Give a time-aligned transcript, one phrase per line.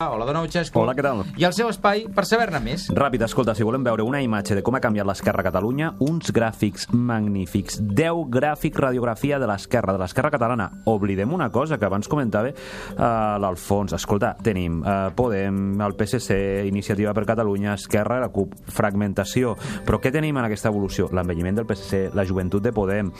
[0.00, 0.78] Hola de nou, Xesco.
[0.78, 1.24] Hola, què tal?
[1.42, 2.84] I el seu espai per saber-ne més.
[2.94, 6.30] Ràpid, escolta, si volem veure una imatge de com ha canviat l'Esquerra a Catalunya, uns
[6.30, 7.80] gràfics magnífics.
[7.82, 10.68] 10 gràfics radiografia de l'Esquerra, de l'Esquerra catalana.
[10.86, 13.02] Oblidem una cosa que abans comentava uh,
[13.42, 13.96] l'Alfons.
[13.98, 16.38] Escolta, tenim uh, Podem, el PSC,
[16.70, 19.56] Iniciativa per Catalunya, Esquerra, la CUP, fragmentació.
[19.82, 21.10] Però què tenim en aquesta evolució?
[21.10, 23.10] L'envelliment del PSC, la joventut de Podem,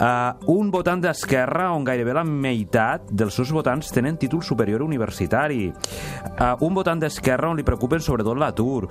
[0.00, 5.66] Uh, un votant d'Esquerra on gairebé la meitat dels seus votants tenen títol superior universitari.
[5.68, 8.88] Uh, un votant d'Esquerra on li preocupen sobretot l'atur.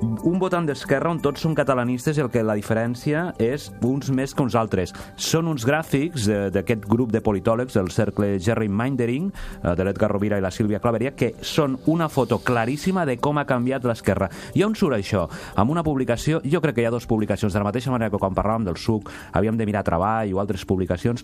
[0.00, 4.34] Un votant d'Esquerra on tots són catalanistes i el que la diferència és uns més
[4.36, 4.92] que uns altres.
[5.16, 10.36] Són uns gràfics d'aquest grup de politòlegs del cercle Jerry Mindering, uh, de l'Edgar Rovira
[10.36, 14.28] i la Sílvia Claveria, que són una foto claríssima de com ha canviat l'Esquerra.
[14.52, 15.24] I on surt això?
[15.56, 18.20] Amb una publicació, jo crec que hi ha dues publicacions, de la mateixa manera que
[18.20, 21.22] quan parlàvem del SUC havíem de mirar treball o altres publicacions.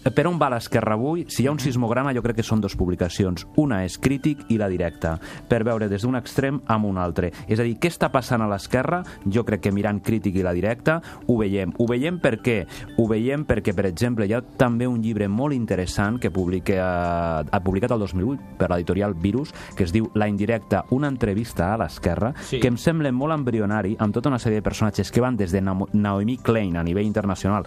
[0.00, 1.26] Per on va l'Esquerra avui?
[1.28, 3.44] Si hi ha un sismograma, jo crec que són dues publicacions.
[3.60, 5.18] Una és crític i la directa,
[5.48, 7.28] per veure des d'un extrem amb un altre.
[7.46, 9.02] És a dir, què està passant a l'Esquerra?
[9.28, 11.74] Jo crec que mirant crític i la directa ho veiem.
[11.76, 12.62] Ho veiem per què?
[12.96, 17.60] Ho veiem perquè, per exemple, hi ha també un llibre molt interessant que publica, ha
[17.60, 22.32] publicat el 2008 per l'editorial Virus, que es diu La indirecta, una entrevista a l'Esquerra,
[22.40, 22.58] Sí.
[22.58, 25.60] que em sembla molt embrionari, amb tota una sèrie de personatges que van des de
[25.60, 27.66] Naomi Klein a nivell internacional,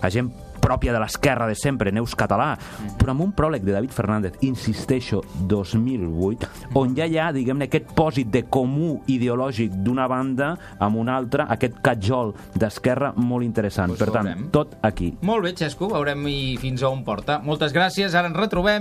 [0.00, 0.32] a gent
[0.64, 2.54] pròpia de l'esquerra de sempre, Neus Català,
[2.98, 5.20] però amb un pròleg de David Fernández, insisteixo,
[5.50, 6.48] 2008,
[6.80, 11.48] on ja hi ha, diguem-ne, aquest pòsit de comú ideològic d'una banda amb una altra,
[11.52, 13.92] aquest catjol d'esquerra molt interessant.
[13.92, 14.48] Pues per tant, veurem.
[14.54, 15.12] tot aquí.
[15.26, 17.40] Molt bé, Xesco, veurem i fins a on porta.
[17.44, 18.72] Moltes gràcies, ara ens retrobem.